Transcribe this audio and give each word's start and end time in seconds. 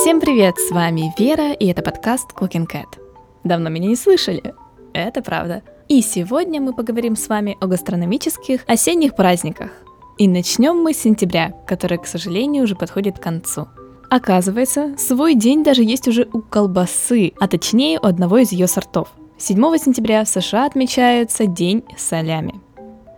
Всем 0.00 0.18
привет, 0.18 0.56
с 0.58 0.70
вами 0.70 1.12
Вера, 1.18 1.52
и 1.52 1.66
это 1.66 1.82
подкаст 1.82 2.30
Cooking 2.34 2.66
Cat. 2.66 2.98
Давно 3.44 3.68
меня 3.68 3.86
не 3.86 3.96
слышали? 3.96 4.54
Это 4.94 5.20
правда. 5.20 5.62
И 5.88 6.00
сегодня 6.00 6.58
мы 6.58 6.72
поговорим 6.72 7.16
с 7.16 7.28
вами 7.28 7.58
о 7.60 7.66
гастрономических 7.66 8.62
осенних 8.66 9.14
праздниках. 9.14 9.72
И 10.16 10.26
начнем 10.26 10.82
мы 10.82 10.94
с 10.94 11.00
сентября, 11.00 11.52
который, 11.66 11.98
к 11.98 12.06
сожалению, 12.06 12.64
уже 12.64 12.76
подходит 12.76 13.18
к 13.18 13.22
концу. 13.22 13.68
Оказывается, 14.08 14.96
свой 14.96 15.34
день 15.34 15.62
даже 15.62 15.84
есть 15.84 16.08
уже 16.08 16.26
у 16.32 16.40
колбасы, 16.40 17.34
а 17.38 17.46
точнее 17.46 18.00
у 18.00 18.06
одного 18.06 18.38
из 18.38 18.52
ее 18.52 18.68
сортов. 18.68 19.08
7 19.36 19.56
сентября 19.76 20.24
в 20.24 20.30
США 20.30 20.64
отмечается 20.64 21.44
День 21.44 21.84
солями. 21.98 22.54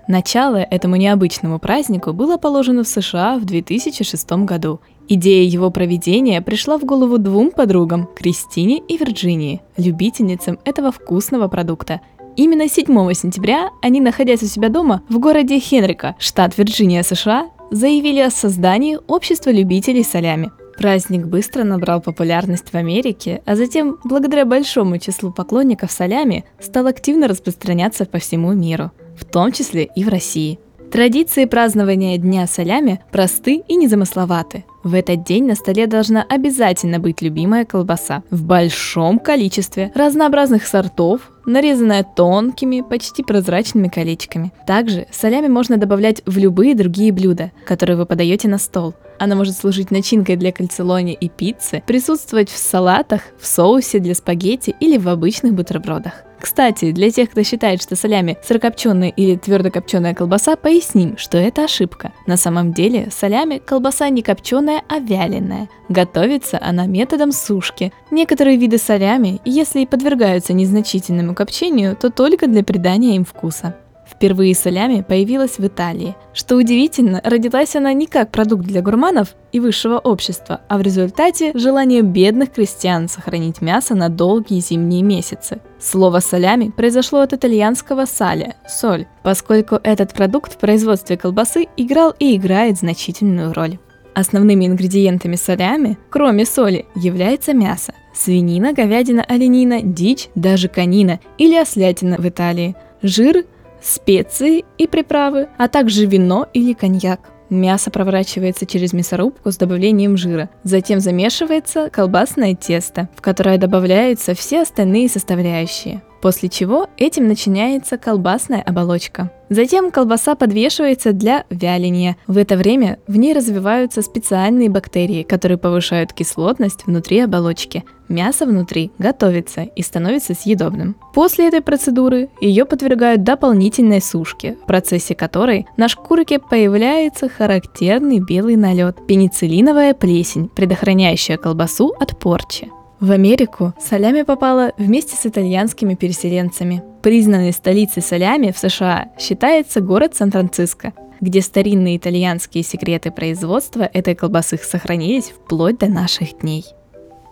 Начало 0.08 0.56
этому 0.56 0.96
необычному 0.96 1.60
празднику 1.60 2.12
было 2.12 2.38
положено 2.38 2.82
в 2.82 2.88
США 2.88 3.38
в 3.38 3.44
2006 3.44 4.32
году. 4.32 4.80
Идея 5.08 5.48
его 5.48 5.70
проведения 5.70 6.40
пришла 6.40 6.78
в 6.78 6.84
голову 6.84 7.18
двум 7.18 7.50
подругам– 7.50 8.08
Кристине 8.16 8.78
и 8.78 8.96
Вирджинии, 8.96 9.60
любительницам 9.76 10.58
этого 10.64 10.92
вкусного 10.92 11.48
продукта. 11.48 12.00
Именно 12.36 12.68
7 12.68 12.86
сентября 13.12 13.70
они, 13.82 14.00
находясь 14.00 14.42
у 14.42 14.46
себя 14.46 14.68
дома 14.68 15.02
в 15.08 15.18
городе 15.18 15.58
Хенрика, 15.58 16.16
штат 16.18 16.56
Вирджиния, 16.56 17.02
США, 17.02 17.50
заявили 17.70 18.20
о 18.20 18.30
создании 18.30 18.98
общества 19.06 19.50
любителей 19.50 20.04
солями. 20.04 20.50
Праздник 20.78 21.26
быстро 21.26 21.64
набрал 21.64 22.00
популярность 22.00 22.70
в 22.72 22.74
Америке, 22.74 23.42
а 23.44 23.56
затем, 23.56 23.98
благодаря 24.04 24.46
большому 24.46 24.98
числу 24.98 25.30
поклонников 25.30 25.92
солями, 25.92 26.44
стал 26.58 26.86
активно 26.86 27.28
распространяться 27.28 28.06
по 28.06 28.18
всему 28.18 28.52
миру– 28.52 28.90
в 29.16 29.24
том 29.24 29.52
числе 29.52 29.88
и 29.94 30.04
в 30.04 30.08
России. 30.08 30.58
Традиции 30.92 31.46
празднования 31.46 32.18
Дня 32.18 32.46
солями 32.46 33.00
просты 33.10 33.62
и 33.66 33.76
незамысловаты. 33.76 34.66
В 34.84 34.92
этот 34.92 35.24
день 35.24 35.46
на 35.46 35.54
столе 35.54 35.86
должна 35.86 36.22
обязательно 36.22 36.98
быть 36.98 37.22
любимая 37.22 37.64
колбаса 37.64 38.22
в 38.28 38.44
большом 38.44 39.18
количестве 39.18 39.90
разнообразных 39.94 40.66
сортов, 40.66 41.30
нарезанная 41.46 42.04
тонкими, 42.04 42.82
почти 42.82 43.22
прозрачными 43.22 43.88
колечками. 43.88 44.52
Также 44.66 45.06
солями 45.10 45.48
можно 45.48 45.78
добавлять 45.78 46.20
в 46.26 46.36
любые 46.36 46.74
другие 46.74 47.10
блюда, 47.10 47.52
которые 47.64 47.96
вы 47.96 48.04
подаете 48.04 48.48
на 48.48 48.58
стол– 48.58 48.92
она 49.22 49.36
может 49.36 49.56
служить 49.56 49.92
начинкой 49.92 50.34
для 50.34 50.50
кальцелони 50.50 51.12
и 51.14 51.28
пиццы, 51.28 51.80
присутствовать 51.86 52.50
в 52.50 52.58
салатах, 52.58 53.20
в 53.38 53.46
соусе 53.46 54.00
для 54.00 54.16
спагетти 54.16 54.74
или 54.80 54.98
в 54.98 55.08
обычных 55.08 55.54
бутербродах. 55.54 56.24
Кстати, 56.42 56.90
для 56.90 57.08
тех, 57.12 57.30
кто 57.30 57.44
считает, 57.44 57.80
что 57.80 57.94
солями 57.94 58.36
сырокопченая 58.42 59.10
или 59.10 59.36
твердокопченая 59.36 60.12
колбаса, 60.12 60.56
поясним, 60.56 61.16
что 61.16 61.38
это 61.38 61.64
ошибка. 61.64 62.12
На 62.26 62.36
самом 62.36 62.72
деле 62.72 63.10
солями 63.12 63.58
колбаса 63.64 64.08
не 64.08 64.22
копченая, 64.22 64.82
а 64.88 64.98
вяленая. 64.98 65.68
Готовится 65.88 66.58
она 66.60 66.86
методом 66.86 67.30
сушки. 67.30 67.92
Некоторые 68.10 68.56
виды 68.56 68.78
солями, 68.78 69.40
если 69.44 69.82
и 69.82 69.86
подвергаются 69.86 70.52
незначительному 70.52 71.36
копчению, 71.36 71.94
то 71.94 72.10
только 72.10 72.48
для 72.48 72.64
придания 72.64 73.14
им 73.14 73.24
вкуса. 73.24 73.76
Впервые 74.22 74.54
солями 74.54 75.00
появилась 75.00 75.58
в 75.58 75.66
Италии. 75.66 76.14
Что 76.32 76.54
удивительно, 76.54 77.20
родилась 77.24 77.74
она 77.74 77.92
не 77.92 78.06
как 78.06 78.30
продукт 78.30 78.62
для 78.62 78.80
гурманов 78.80 79.34
и 79.50 79.58
высшего 79.58 79.98
общества, 79.98 80.60
а 80.68 80.78
в 80.78 80.80
результате 80.80 81.50
желания 81.58 82.02
бедных 82.02 82.52
крестьян 82.52 83.08
сохранить 83.08 83.60
мясо 83.60 83.96
на 83.96 84.08
долгие 84.08 84.60
зимние 84.60 85.02
месяцы. 85.02 85.60
Слово 85.80 86.20
«солями» 86.20 86.68
произошло 86.68 87.18
от 87.18 87.32
итальянского 87.32 88.04
«сале»– 88.04 88.54
«соль», 88.68 89.08
поскольку 89.24 89.80
этот 89.82 90.14
продукт 90.14 90.52
в 90.52 90.58
производстве 90.58 91.16
колбасы 91.16 91.66
играл 91.76 92.14
и 92.20 92.36
играет 92.36 92.78
значительную 92.78 93.52
роль. 93.52 93.78
Основными 94.14 94.66
ингредиентами 94.66 95.34
солями, 95.34 95.98
кроме 96.10 96.46
соли, 96.46 96.86
является 96.94 97.54
мясо. 97.54 97.92
Свинина, 98.14 98.72
говядина, 98.72 99.24
оленина, 99.24 99.82
дичь, 99.82 100.28
даже 100.36 100.68
конина 100.68 101.18
или 101.38 101.56
ослятина 101.56 102.18
в 102.18 102.28
Италии. 102.28 102.76
Жир, 103.02 103.46
специи 103.82 104.64
и 104.78 104.86
приправы, 104.86 105.48
а 105.58 105.68
также 105.68 106.06
вино 106.06 106.48
или 106.52 106.72
коньяк. 106.72 107.20
Мясо 107.50 107.90
проворачивается 107.90 108.64
через 108.64 108.94
мясорубку 108.94 109.52
с 109.52 109.58
добавлением 109.58 110.16
жира. 110.16 110.48
Затем 110.64 111.00
замешивается 111.00 111.90
колбасное 111.90 112.54
тесто, 112.54 113.10
в 113.14 113.20
которое 113.20 113.58
добавляются 113.58 114.34
все 114.34 114.62
остальные 114.62 115.10
составляющие 115.10 116.02
после 116.22 116.48
чего 116.48 116.86
этим 116.96 117.26
начиняется 117.26 117.98
колбасная 117.98 118.62
оболочка. 118.62 119.30
Затем 119.50 119.90
колбаса 119.90 120.34
подвешивается 120.34 121.12
для 121.12 121.44
вяления. 121.50 122.16
В 122.26 122.38
это 122.38 122.56
время 122.56 122.98
в 123.06 123.16
ней 123.16 123.34
развиваются 123.34 124.00
специальные 124.00 124.70
бактерии, 124.70 125.24
которые 125.24 125.58
повышают 125.58 126.14
кислотность 126.14 126.86
внутри 126.86 127.18
оболочки. 127.20 127.84
Мясо 128.08 128.46
внутри 128.46 128.92
готовится 128.98 129.62
и 129.62 129.82
становится 129.82 130.34
съедобным. 130.34 130.96
После 131.12 131.48
этой 131.48 131.60
процедуры 131.60 132.30
ее 132.40 132.64
подвергают 132.64 133.24
дополнительной 133.24 134.00
сушке, 134.00 134.56
в 134.62 134.66
процессе 134.66 135.14
которой 135.14 135.66
на 135.76 135.88
шкурке 135.88 136.38
появляется 136.38 137.28
характерный 137.28 138.20
белый 138.20 138.56
налет– 138.56 139.06
пенициллиновая 139.06 139.92
плесень, 139.92 140.48
предохраняющая 140.48 141.36
колбасу 141.36 141.94
от 141.98 142.18
порчи. 142.18 142.70
В 143.02 143.10
Америку 143.10 143.74
солями 143.80 144.22
попала 144.22 144.70
вместе 144.78 145.16
с 145.16 145.26
итальянскими 145.26 145.96
переселенцами. 145.96 146.84
Признанной 147.02 147.52
столицей 147.52 148.00
солями 148.00 148.52
в 148.52 148.58
США 148.58 149.08
считается 149.18 149.80
город 149.80 150.14
Сан-Франциско, 150.14 150.92
где 151.20 151.42
старинные 151.42 151.96
итальянские 151.96 152.62
секреты 152.62 153.10
производства 153.10 153.82
этой 153.82 154.14
колбасы 154.14 154.56
сохранились 154.56 155.30
вплоть 155.30 155.78
до 155.78 155.88
наших 155.88 156.38
дней. 156.42 156.64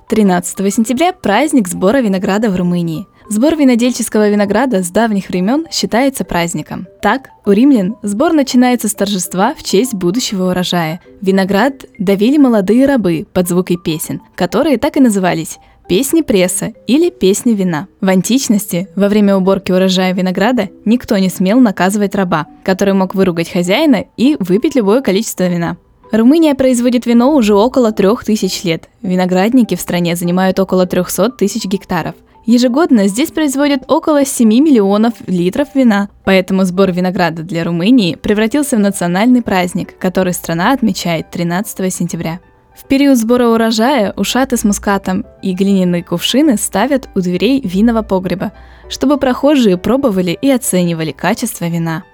13 0.08 0.74
сентября– 0.74 1.12
праздник 1.22 1.68
сбора 1.68 1.98
винограда 1.98 2.50
в 2.50 2.56
Румынии– 2.56 3.06
Сбор 3.32 3.54
винодельческого 3.54 4.28
винограда 4.28 4.82
с 4.82 4.90
давних 4.90 5.28
времен 5.28 5.64
считается 5.70 6.24
праздником. 6.24 6.88
Так, 7.00 7.30
у 7.46 7.52
римлян 7.52 7.94
сбор 8.02 8.32
начинается 8.32 8.88
с 8.88 8.94
торжества 8.94 9.54
в 9.54 9.62
честь 9.62 9.94
будущего 9.94 10.50
урожая. 10.50 11.00
Виноград 11.20 11.84
давили 11.96 12.38
молодые 12.38 12.86
рабы 12.86 13.28
под 13.32 13.48
звуки 13.48 13.76
песен, 13.76 14.20
которые 14.34 14.78
так 14.78 14.96
и 14.96 15.00
назывались 15.00 15.60
песни 15.88 16.22
пресса 16.22 16.72
или 16.88 17.08
песни 17.08 17.52
вина. 17.52 17.86
В 18.00 18.08
античности, 18.08 18.88
во 18.96 19.08
время 19.08 19.36
уборки 19.36 19.70
урожая 19.70 20.12
винограда, 20.12 20.68
никто 20.84 21.16
не 21.16 21.28
смел 21.28 21.60
наказывать 21.60 22.16
раба, 22.16 22.48
который 22.64 22.94
мог 22.94 23.14
выругать 23.14 23.48
хозяина 23.48 24.06
и 24.16 24.36
выпить 24.40 24.74
любое 24.74 25.02
количество 25.02 25.46
вина. 25.46 25.76
Румыния 26.10 26.56
производит 26.56 27.06
вино 27.06 27.32
уже 27.36 27.54
около 27.54 27.92
трех 27.92 28.24
тысяч 28.24 28.64
лет. 28.64 28.88
Виноградники 29.02 29.76
в 29.76 29.80
стране 29.80 30.16
занимают 30.16 30.58
около 30.58 30.84
300 30.84 31.30
тысяч 31.30 31.66
гектаров– 31.66 32.16
Ежегодно 32.46 33.06
здесь 33.06 33.30
производят 33.30 33.84
около 33.88 34.24
7 34.24 34.48
миллионов 34.48 35.14
литров 35.26 35.68
вина, 35.74 36.08
поэтому 36.24 36.64
сбор 36.64 36.90
винограда 36.90 37.42
для 37.42 37.64
Румынии 37.64 38.14
превратился 38.14 38.76
в 38.76 38.80
национальный 38.80 39.42
праздник, 39.42 39.98
который 39.98 40.32
страна 40.32 40.72
отмечает 40.72 41.30
13 41.30 41.92
сентября. 41.92 42.40
В 42.74 42.86
период 42.86 43.18
сбора 43.18 43.48
урожая 43.48 44.14
ушаты 44.16 44.56
с 44.56 44.64
мускатом 44.64 45.26
и 45.42 45.52
глиняные 45.52 46.02
кувшины 46.02 46.56
ставят 46.56 47.10
у 47.14 47.20
дверей 47.20 47.60
винного 47.62 48.00
погреба, 48.02 48.52
чтобы 48.88 49.18
прохожие 49.18 49.76
пробовали 49.76 50.30
и 50.40 50.50
оценивали 50.50 51.12
качество 51.12 51.66
вина. 51.66 52.04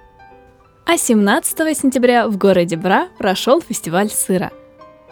А 0.85 0.97
17 0.97 1.77
сентября 1.77 2.27
в 2.27 2.37
городе 2.37 2.75
Бра 2.75 3.07
прошел 3.17 3.61
фестиваль 3.61 4.09
сыра– 4.09 4.51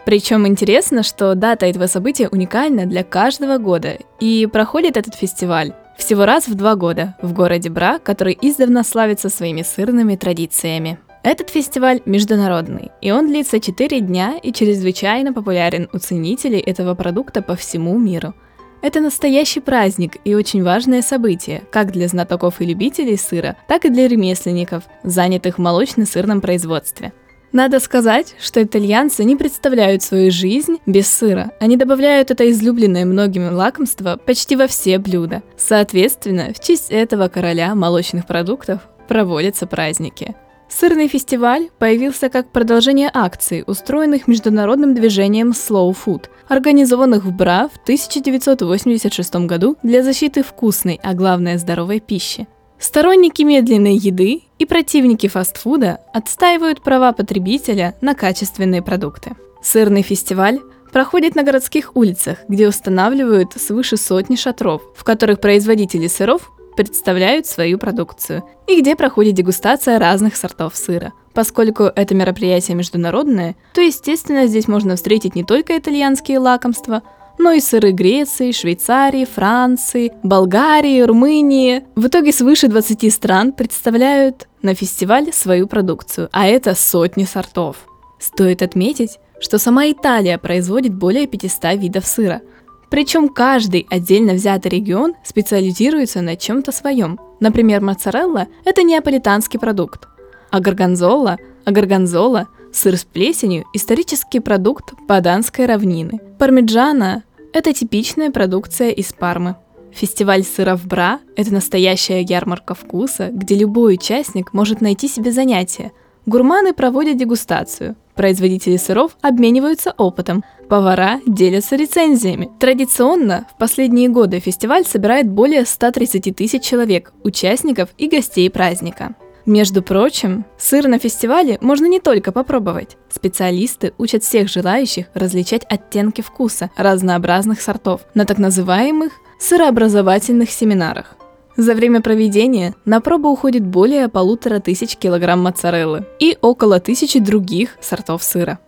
причем 0.05 0.47
интересно, 0.47 1.01
что 1.01 1.33
дата 1.33 1.65
этого 1.65 1.87
события 1.87 2.29
уникальна 2.29 2.85
для 2.85 3.03
каждого 3.03 3.57
года, 3.57 3.97
и 4.19 4.45
проходит 4.45 4.97
этот 4.97 5.15
фестиваль 5.15 5.73
всего 5.97 6.25
раз 6.25 6.47
в 6.47 6.55
два 6.55 6.75
года 6.75 7.15
в 7.21 7.33
городе 7.33 7.69
Бра, 7.69 7.99
который 7.99 8.37
издавна 8.39 8.83
славится 8.83 9.29
своими 9.29 9.61
сырными 9.63 10.15
традициями. 10.15 10.99
Этот 11.23 11.49
фестиваль 11.49 12.01
международный, 12.05 12.91
и 13.01 13.11
он 13.11 13.27
длится 13.27 13.59
4 13.59 13.99
дня 14.01 14.37
и 14.41 14.53
чрезвычайно 14.53 15.33
популярен 15.33 15.89
у 15.91 15.97
ценителей 15.97 16.59
этого 16.59 16.93
продукта 16.93 17.41
по 17.41 17.55
всему 17.55 17.97
миру. 17.97 18.35
Это 18.83 18.99
настоящий 18.99 19.61
праздник 19.61 20.17
и 20.23 20.35
очень 20.35 20.63
важное 20.63 21.01
событие, 21.01 21.63
как 21.71 21.91
для 21.91 22.07
знатоков 22.07 22.61
и 22.61 22.65
любителей 22.65 23.17
сыра, 23.17 23.55
так 23.67 23.85
и 23.85 23.89
для 23.89 24.07
ремесленников, 24.07 24.83
занятых 25.01 25.57
в 25.57 25.61
молочно-сырном 25.61 26.41
производстве– 26.41 27.11
надо 27.55 27.79
сказать, 27.79 28.35
что 28.39 28.61
итальянцы 28.61 29.23
не 29.23 29.37
представляют 29.37 30.03
свою 30.03 30.29
жизнь 30.29 30.79
без 30.85 31.07
сыра. 31.07 31.51
Они 31.61 31.77
добавляют 31.77 32.29
это 32.29 32.51
излюбленное 32.51 33.05
многими 33.05 33.47
лакомство 33.47 34.17
почти 34.17 34.57
во 34.57 34.67
все 34.67 34.99
блюда. 34.99 35.41
Соответственно, 35.57 36.51
в 36.53 36.59
честь 36.59 36.91
этого 36.91 37.29
короля 37.29 37.73
молочных 37.73 38.27
продуктов 38.27 38.81
проводятся 39.07 39.67
праздники. 39.67 40.35
Сырный 40.67 41.07
фестиваль 41.07 41.69
появился 41.79 42.27
как 42.27 42.51
продолжение 42.51 43.09
акций, 43.13 43.63
устроенных 43.65 44.27
международным 44.27 44.93
движением 44.93 45.51
Slow 45.51 45.95
Food, 45.95 46.25
организованных 46.49 47.23
в 47.23 47.31
Бра 47.31 47.69
в 47.69 47.77
1986 47.83 49.35
году 49.47 49.77
для 49.81 50.03
защиты 50.03 50.43
вкусной, 50.43 50.99
а 51.01 51.13
главное 51.13 51.57
здоровой 51.57 52.01
пищи. 52.01 52.47
Сторонники 52.79 53.41
медленной 53.41 53.95
еды 53.95 54.43
и 54.59 54.65
противники 54.65 55.27
фастфуда 55.27 55.99
отстаивают 56.13 56.81
права 56.81 57.13
потребителя 57.13 57.95
на 58.01 58.15
качественные 58.15 58.81
продукты. 58.81 59.35
Сырный 59.61 60.01
фестиваль 60.01 60.59
проходит 60.91 61.35
на 61.35 61.43
городских 61.43 61.95
улицах, 61.95 62.39
где 62.47 62.67
устанавливают 62.67 63.53
свыше 63.53 63.97
сотни 63.97 64.35
шатров, 64.35 64.81
в 64.95 65.03
которых 65.03 65.41
производители 65.41 66.07
сыров 66.07 66.51
представляют 66.75 67.47
свою 67.47 67.77
продукцию, 67.77 68.43
и 68.67 68.79
где 68.79 68.95
проходит 68.95 69.33
дегустация 69.33 69.97
разных 69.97 70.35
сортов 70.35 70.75
сыра. 70.75 71.13
Поскольку 71.33 71.83
это 71.83 72.15
мероприятие 72.15 72.75
международное, 72.75 73.55
то, 73.73 73.81
естественно, 73.81 74.47
здесь 74.47 74.67
можно 74.67 74.95
встретить 74.95 75.35
не 75.35 75.43
только 75.43 75.77
итальянские 75.77 76.39
лакомства, 76.39 77.03
но 77.37 77.51
и 77.51 77.59
сыры 77.59 77.91
Греции, 77.91 78.51
Швейцарии, 78.51 79.25
Франции, 79.25 80.11
Болгарии, 80.23 81.01
Румынии. 81.01 81.83
В 81.95 82.07
итоге 82.07 82.31
свыше 82.31 82.67
20 82.67 83.13
стран 83.13 83.51
представляют 83.51 84.47
на 84.61 84.73
фестиваль 84.73 85.31
свою 85.31 85.67
продукцию, 85.67 86.29
а 86.31 86.47
это 86.47 86.75
сотни 86.75 87.23
сортов. 87.23 87.77
Стоит 88.19 88.61
отметить, 88.61 89.19
что 89.39 89.57
сама 89.57 89.91
Италия 89.91 90.37
производит 90.37 90.93
более 90.93 91.27
500 91.27 91.75
видов 91.75 92.05
сыра. 92.05 92.41
Причем 92.89 93.29
каждый 93.29 93.85
отдельно 93.89 94.33
взятый 94.33 94.71
регион 94.71 95.15
специализируется 95.23 96.21
на 96.21 96.35
чем-то 96.35 96.71
своем. 96.71 97.19
Например, 97.39 97.81
моцарелла– 97.81 98.47
это 98.65 98.83
неаполитанский 98.83 99.59
продукт, 99.59 100.07
а 100.55 100.61
горгонзола, 100.61 101.37
а 101.65 101.71
горгонзола– 101.71 102.47
сыр 102.71 102.97
с 102.97 103.03
плесенью– 103.03 103.65
исторический 103.73 104.39
продукт 104.39 104.93
Паданской 105.05 105.65
равнины. 105.65 106.21
Пармиджана– 106.39 107.23
это 107.53 107.73
типичная 107.73 108.31
продукция 108.31 108.91
из 108.91 109.11
Пармы. 109.11 109.57
Фестиваль 109.91 110.43
сыров 110.43 110.85
Бра– 110.85 111.19
это 111.35 111.53
настоящая 111.53 112.21
ярмарка 112.21 112.73
вкуса, 112.73 113.31
где 113.33 113.55
любой 113.55 113.95
участник 113.95 114.53
может 114.53 114.79
найти 114.79 115.09
себе 115.09 115.33
занятие. 115.33 115.91
Гурманы 116.25 116.73
проводят 116.73 117.17
дегустацию, 117.17 117.97
производители 118.15 118.77
сыров 118.77 119.17
обмениваются 119.21 119.93
опытом, 119.97 120.45
повара 120.69 121.19
делятся 121.27 121.75
рецензиями. 121.75 122.49
Традиционно 122.61 123.45
в 123.53 123.57
последние 123.57 124.07
годы 124.07 124.39
фестиваль 124.39 124.85
собирает 124.85 125.29
более 125.29 125.65
130 125.65 126.33
тысяч 126.33 126.63
человек, 126.63 127.11
участников 127.25 127.89
и 127.97 128.07
гостей 128.07 128.49
праздника. 128.49 129.15
Между 129.45 129.83
прочим, 129.83 130.43
сыр 130.57 130.87
на 130.87 130.97
фестивале 130.97 131.59
можно 131.61 131.85
не 131.85 131.99
только 131.99 132.31
попробовать. 132.31 132.97
Специалисты 133.09 133.93
учат 133.99 134.23
всех 134.23 134.49
желающих 134.49 135.05
различать 135.13 135.65
оттенки 135.69 136.21
вкуса 136.21 136.71
разнообразных 136.75 137.61
сортов 137.61 138.01
на 138.15 138.25
так 138.25 138.39
называемых 138.39 139.13
сырообразовательных 139.39 140.49
семинарах. 140.49 141.15
За 141.57 141.75
время 141.75 142.01
проведения 142.01 142.73
на 142.85 142.99
пробу 143.01 143.29
уходит 143.29 143.65
более 143.65 144.09
полутора 144.09 144.59
тысяч 144.59 144.97
килограмм 144.97 145.43
моцареллы 145.43 146.05
и 146.19 146.37
около 146.41 146.79
тысячи 146.79 147.19
других 147.19 147.77
сортов 147.79 148.23
сыра. 148.23 148.59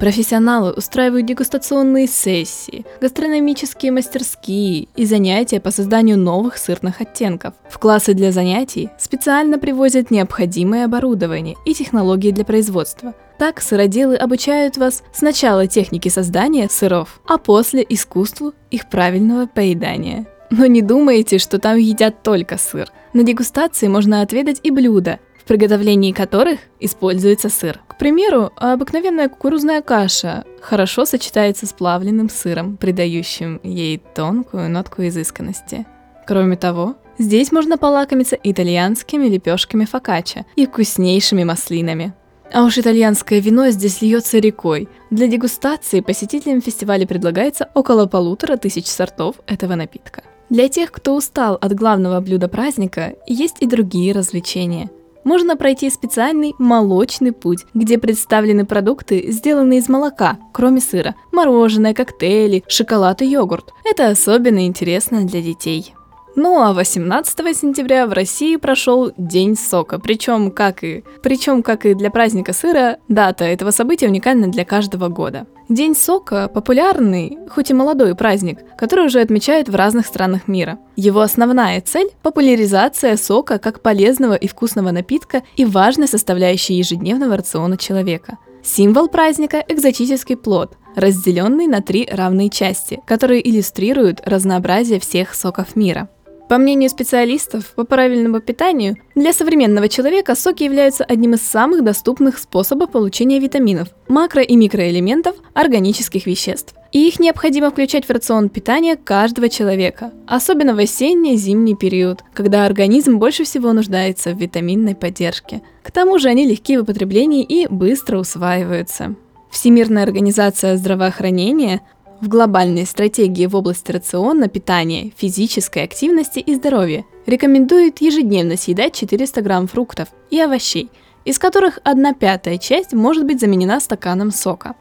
Профессионалы 0.00 0.72
устраивают 0.72 1.26
дегустационные 1.26 2.06
сессии, 2.06 2.86
гастрономические 3.02 3.92
мастерские 3.92 4.88
и 4.96 5.04
занятия 5.04 5.60
по 5.60 5.70
созданию 5.70 6.18
новых 6.18 6.56
сырных 6.56 7.02
оттенков. 7.02 7.52
В 7.68 7.78
классы 7.78 8.14
для 8.14 8.32
занятий 8.32 8.88
специально 8.98 9.58
привозят 9.58 10.10
необходимое 10.10 10.86
оборудование 10.86 11.56
и 11.66 11.74
технологии 11.74 12.30
для 12.30 12.46
производства. 12.46 13.14
Так 13.38 13.60
сыроделы 13.60 14.16
обучают 14.16 14.78
вас 14.78 15.02
сначала 15.12 15.66
технике 15.66 16.08
создания 16.08 16.70
сыров, 16.70 17.20
а 17.28 17.36
после 17.36 17.84
искусству 17.86 18.54
их 18.70 18.88
правильного 18.88 19.44
поедания. 19.44 20.26
Но 20.48 20.64
не 20.64 20.80
думайте, 20.80 21.36
что 21.36 21.58
там 21.58 21.76
едят 21.76 22.22
только 22.22 22.56
сыр. 22.56 22.88
На 23.12 23.22
дегустации 23.22 23.86
можно 23.86 24.22
отведать 24.22 24.60
и 24.62 24.70
блюда, 24.70 25.20
приготовлении 25.50 26.12
которых 26.12 26.60
используется 26.78 27.48
сыр. 27.48 27.80
К 27.88 27.98
примеру, 27.98 28.52
обыкновенная 28.54 29.28
кукурузная 29.28 29.82
каша 29.82 30.44
хорошо 30.60 31.04
сочетается 31.04 31.66
с 31.66 31.72
плавленным 31.72 32.30
сыром, 32.30 32.76
придающим 32.76 33.60
ей 33.64 34.00
тонкую 34.14 34.70
нотку 34.70 35.02
изысканности. 35.02 35.86
Кроме 36.24 36.56
того, 36.56 36.94
здесь 37.18 37.50
можно 37.50 37.78
полакомиться 37.78 38.38
итальянскими 38.40 39.26
лепешками 39.26 39.86
фокачча 39.86 40.46
и 40.54 40.66
вкуснейшими 40.66 41.42
маслинами. 41.42 42.14
А 42.52 42.62
уж 42.62 42.78
итальянское 42.78 43.40
вино 43.40 43.70
здесь 43.70 44.02
льется 44.02 44.38
рекой. 44.38 44.88
Для 45.10 45.26
дегустации 45.26 45.98
посетителям 45.98 46.62
фестиваля 46.62 47.08
предлагается 47.08 47.70
около 47.74 48.06
полутора 48.06 48.56
тысяч 48.56 48.86
сортов 48.86 49.40
этого 49.48 49.74
напитка. 49.74 50.22
Для 50.48 50.68
тех, 50.68 50.92
кто 50.92 51.16
устал 51.16 51.58
от 51.60 51.74
главного 51.74 52.20
блюда 52.20 52.46
праздника, 52.46 53.14
есть 53.26 53.56
и 53.58 53.66
другие 53.66 54.12
развлечения– 54.12 54.90
можно 55.24 55.56
пройти 55.56 55.90
специальный 55.90 56.54
молочный 56.58 57.32
путь, 57.32 57.66
где 57.74 57.98
представлены 57.98 58.64
продукты, 58.64 59.30
сделанные 59.30 59.80
из 59.80 59.88
молока, 59.88 60.38
кроме 60.52 60.80
сыра, 60.80 61.14
мороженое, 61.32 61.94
коктейли, 61.94 62.64
шоколад 62.68 63.22
и 63.22 63.26
йогурт. 63.26 63.72
Это 63.84 64.08
особенно 64.08 64.66
интересно 64.66 65.24
для 65.24 65.40
детей. 65.42 65.94
Ну 66.36 66.60
а 66.60 66.72
18 66.72 67.56
сентября 67.56 68.06
в 68.06 68.12
России 68.12 68.54
прошел 68.54 69.12
День 69.16 69.56
сока, 69.56 69.98
причем 69.98 70.52
как 70.52 70.84
и, 70.84 71.02
причем 71.22 71.62
как 71.62 71.84
и 71.84 71.94
для 71.94 72.10
праздника 72.10 72.52
сыра, 72.52 72.98
дата 73.08 73.44
этого 73.44 73.72
события 73.72 74.06
уникальна 74.06 74.46
для 74.46 74.64
каждого 74.64 75.08
года. 75.08 75.46
День 75.68 75.96
сока– 75.96 76.48
популярный, 76.54 77.38
хоть 77.48 77.70
и 77.70 77.74
молодой 77.74 78.14
праздник, 78.14 78.60
который 78.78 79.06
уже 79.06 79.20
отмечают 79.20 79.68
в 79.68 79.74
разных 79.74 80.06
странах 80.06 80.46
мира. 80.46 80.78
Его 80.94 81.20
основная 81.20 81.80
цель– 81.80 82.10
популяризация 82.22 83.16
сока 83.16 83.58
как 83.58 83.82
полезного 83.82 84.34
и 84.34 84.46
вкусного 84.46 84.92
напитка 84.92 85.42
и 85.56 85.64
важной 85.64 86.06
составляющей 86.06 86.74
ежедневного 86.74 87.36
рациона 87.36 87.76
человека. 87.76 88.38
Символ 88.62 89.08
праздника– 89.08 89.64
экзотический 89.68 90.36
плод, 90.36 90.76
разделенный 90.94 91.66
на 91.66 91.80
три 91.80 92.08
равные 92.10 92.50
части, 92.50 93.00
которые 93.06 93.48
иллюстрируют 93.48 94.20
разнообразие 94.24 95.00
всех 95.00 95.34
соков 95.34 95.74
мира– 95.74 96.08
по 96.50 96.58
мнению 96.58 96.90
специалистов 96.90 97.74
по 97.76 97.84
правильному 97.84 98.40
питанию, 98.40 98.96
для 99.14 99.32
современного 99.32 99.88
человека 99.88 100.34
соки 100.34 100.64
являются 100.64 101.04
одним 101.04 101.34
из 101.34 101.42
самых 101.42 101.84
доступных 101.84 102.38
способов 102.38 102.90
получения 102.90 103.38
витаминов, 103.38 103.90
макро- 104.08 104.42
и 104.42 104.56
микроэлементов, 104.56 105.36
органических 105.54 106.26
веществ. 106.26 106.74
И 106.90 107.06
их 107.06 107.20
необходимо 107.20 107.70
включать 107.70 108.04
в 108.04 108.10
рацион 108.10 108.48
питания 108.48 108.96
каждого 108.96 109.48
человека, 109.48 110.10
особенно 110.26 110.74
в 110.74 110.80
осенне-зимний 110.80 111.76
период, 111.76 112.24
когда 112.34 112.66
организм 112.66 113.18
больше 113.18 113.44
всего 113.44 113.72
нуждается 113.72 114.32
в 114.32 114.38
витаминной 114.40 114.96
поддержке. 114.96 115.62
К 115.84 115.92
тому 115.92 116.18
же 116.18 116.30
они 116.30 116.48
легки 116.48 116.76
в 116.76 116.82
употреблении 116.82 117.44
и 117.44 117.68
быстро 117.68 118.18
усваиваются. 118.18 119.14
Всемирная 119.52 120.02
организация 120.02 120.76
здравоохранения 120.76 121.80
в 122.20 122.28
глобальной 122.28 122.86
стратегии 122.86 123.46
в 123.46 123.56
области 123.56 123.90
рациона, 123.92 124.48
питания, 124.48 125.12
физической 125.16 125.84
активности 125.84 126.38
и 126.38 126.54
здоровья 126.54 127.04
рекомендует 127.26 128.00
ежедневно 128.00 128.56
съедать 128.56 128.94
400 128.94 129.42
грамм 129.42 129.66
фруктов 129.66 130.08
и 130.30 130.40
овощей, 130.40 130.90
из 131.24 131.38
которых 131.38 131.78
1 131.84 132.14
пятая 132.14 132.58
часть 132.58 132.92
может 132.92 133.24
быть 133.24 133.40
заменена 133.40 133.80
стаканом 133.80 134.30
сока. 134.30 134.74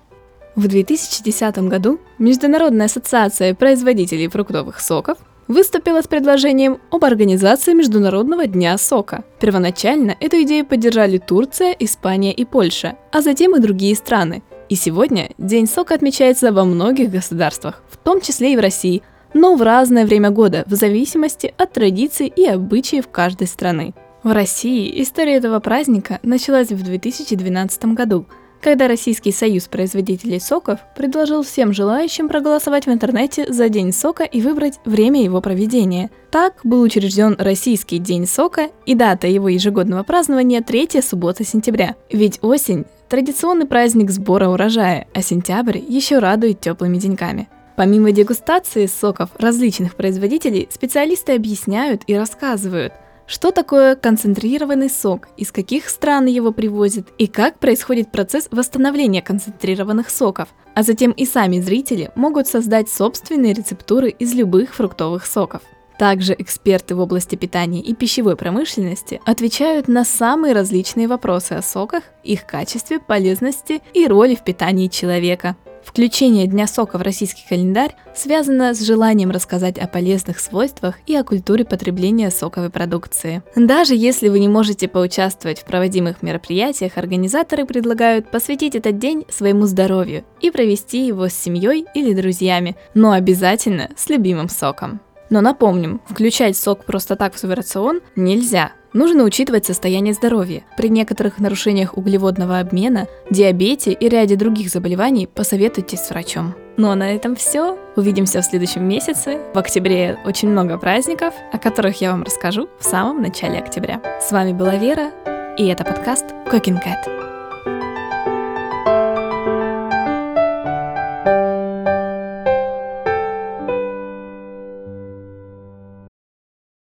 В 0.56 0.68
2010 0.68 1.58
году 1.70 2.00
Международная 2.18 2.88
ассоциация 2.88 3.54
производителей 3.54 4.28
фруктовых 4.28 4.80
соков 4.80 5.18
выступила 5.48 6.02
с 6.02 6.08
предложением 6.08 6.80
об 6.92 7.06
организации 7.06 7.74
Международного 7.74 8.46
дня 8.46 8.78
сока. 8.78 9.24
Первоначально 9.40 10.16
эту 10.20 10.42
идею 10.44 10.66
поддержали 10.66 11.18
Турция, 11.18 11.72
Испания 11.80 12.34
и 12.34 12.46
Польша, 12.46 12.98
а 13.12 13.22
затем 13.22 13.56
и 13.56 13.60
другие 13.60 13.96
страны, 13.96 14.44
и 14.70 14.76
сегодня 14.76 15.32
День 15.38 15.68
сока 15.68 15.96
отмечается 15.96 16.54
во 16.54 16.64
многих 16.64 17.10
государствах, 17.10 17.82
в 17.90 17.98
том 17.98 18.22
числе 18.22 18.54
и 18.54 18.56
в 18.56 18.60
России, 18.60 19.02
но 19.34 19.56
в 19.56 19.62
разное 19.62 20.06
время 20.06 20.30
года, 20.30 20.64
в 20.68 20.76
зависимости 20.76 21.54
от 21.58 21.74
традиций 21.74 22.28
и 22.28 22.46
обычаев 22.46 23.08
каждой 23.10 23.48
страны. 23.48 23.94
В 24.22 24.32
России 24.32 25.02
история 25.02 25.36
этого 25.36 25.60
праздника 25.60 26.20
началась 26.24 26.70
в 26.70 26.84
2012 26.84 27.86
году, 27.86 28.26
когда 28.62 28.88
Российский 28.88 29.32
союз 29.32 29.68
производителей 29.68 30.40
соков 30.40 30.80
предложил 30.96 31.44
всем 31.44 31.74
желающим 31.74 32.28
проголосовать 32.28 32.86
в 32.86 32.92
интернете 32.92 33.52
за 33.52 33.70
День 33.70 33.94
сока 33.94 34.24
и 34.24 34.42
выбрать 34.42 34.80
время 34.86 35.24
его 35.24 35.42
проведения. 35.42 36.10
Так 36.32 36.56
был 36.64 36.82
учрежден 36.82 37.36
Российский 37.40 38.00
День 38.00 38.28
сока 38.28 38.70
и 38.86 38.96
дата 38.96 39.28
его 39.28 39.50
ежегодного 39.50 40.04
празднования 40.04 40.62
3 40.62 41.02
суббота 41.02 41.44
сентября. 41.44 41.96
Ведь 42.12 42.40
осень 42.42 42.86
Традиционный 43.10 43.66
праздник 43.66 44.12
сбора 44.12 44.50
урожая, 44.50 45.08
а 45.16 45.24
сентябрь 45.24 45.80
еще 45.80 46.20
радует 46.20 46.62
теплыми 46.62 46.98
деньками. 46.98 47.50
Помимо 47.76 48.12
дегустации 48.12 48.86
соков 48.86 49.32
различных 49.40 49.96
производителей, 49.96 50.68
специалисты 50.70 51.34
объясняют 51.34 52.04
и 52.06 52.16
рассказывают, 52.16 52.94
что 53.30 53.52
такое 53.52 53.96
концентрированный 53.96 54.90
сок, 54.90 55.28
из 55.38 55.52
каких 55.52 55.88
стран 55.88 56.26
его 56.26 56.52
привозят 56.52 57.08
и 57.20 57.28
как 57.28 57.60
происходит 57.60 58.12
процесс 58.12 58.48
восстановления 58.52 59.22
концентрированных 59.22 60.10
соков, 60.10 60.50
а 60.74 60.82
затем 60.82 61.12
и 61.12 61.26
сами 61.26 61.60
зрители 61.60 62.12
могут 62.16 62.48
создать 62.48 62.90
собственные 62.90 63.54
рецептуры 63.54 64.10
из 64.10 64.34
любых 64.34 64.74
фруктовых 64.74 65.28
соков. 65.28 65.62
Также 66.00 66.34
эксперты 66.34 66.96
в 66.96 67.02
области 67.02 67.36
питания 67.36 67.82
и 67.82 67.94
пищевой 67.94 68.36
промышленности 68.36 69.22
отвечают 69.26 69.88
на 69.88 70.06
самые 70.06 70.54
различные 70.54 71.08
вопросы 71.08 71.54
о 71.54 71.62
соках, 71.62 72.04
их 72.24 72.48
качестве, 72.48 73.00
полезности 73.00 73.82
и 73.94 74.08
роли 74.08 74.34
в 74.34 74.44
питании 74.44 74.88
человека. 74.88 75.56
Включение 75.90 76.46
Дня 76.46 76.68
сока 76.68 77.00
в 77.00 77.02
российский 77.02 77.44
календарь 77.50 77.96
связано 78.16 78.76
с 78.76 78.80
желанием 78.80 79.32
рассказать 79.32 79.80
о 79.80 79.88
полезных 79.88 80.40
свойствах 80.40 80.96
и 81.08 81.16
о 81.16 81.24
культуре 81.24 81.66
потребления 81.66 82.30
соковой 82.30 82.70
продукции. 82.70 83.42
Даже 83.56 83.96
если 83.96 84.30
вы 84.30 84.40
не 84.40 84.48
можете 84.48 84.88
поучаствовать 84.88 85.62
в 85.62 85.66
проводимых 85.66 86.22
мероприятиях, 86.22 86.98
организаторы 86.98 87.66
предлагают 87.66 88.30
посвятить 88.30 88.76
этот 88.76 89.00
день 89.00 89.26
своему 89.30 89.66
здоровью 89.66 90.26
и 90.42 90.52
провести 90.52 91.08
его 91.08 91.28
с 91.28 91.34
семьей 91.34 91.88
или 91.96 92.14
друзьями, 92.14 92.78
но 92.94 93.14
обязательно 93.14 93.90
с 93.98 94.10
любимым 94.10 94.48
соком. 94.48 95.02
Но 95.32 95.42
напомним, 95.42 96.02
включать 96.08 96.56
сок 96.56 96.86
просто 96.86 97.16
так 97.16 97.34
в 97.34 97.40
свой 97.40 97.56
рацион 97.56 98.02
нельзя. 98.16 98.74
Нужно 98.94 99.24
учитывать 99.24 99.66
состояние 99.66 100.14
здоровья. 100.14 100.64
При 100.76 100.90
некоторых 100.90 101.40
нарушениях 101.40 101.98
углеводного 101.98 102.60
обмена, 102.60 103.08
диабете 103.30 103.92
и 103.92 104.10
ряде 104.10 104.36
других 104.36 104.70
заболеваний 104.70 105.28
посоветуйтесь 105.28 106.00
с 106.00 106.10
врачом. 106.10 106.56
Ну 106.78 106.90
а 106.90 106.96
на 106.96 107.14
этом 107.14 107.36
все. 107.36 107.78
Увидимся 107.96 108.42
в 108.42 108.46
следующем 108.46 108.88
месяце. 108.88 109.40
В 109.54 109.58
октябре 109.60 110.18
очень 110.26 110.50
много 110.50 110.78
праздников, 110.78 111.34
о 111.52 111.60
которых 111.60 112.02
я 112.02 112.12
вам 112.12 112.24
расскажу 112.24 112.70
в 112.80 112.84
самом 112.84 113.22
начале 113.22 113.60
октября. 113.60 114.02
С 114.22 114.32
вами 114.32 114.54
была 114.54 114.76
Вера, 114.76 115.12
и 115.58 115.68
это 115.68 115.84
подкаст 115.84 116.26
Cooking 116.52 116.80
Cat. 116.84 117.19